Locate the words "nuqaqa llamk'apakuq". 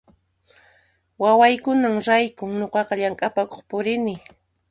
2.59-3.61